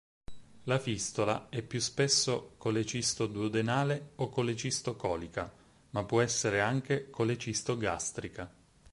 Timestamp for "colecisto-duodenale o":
2.57-4.29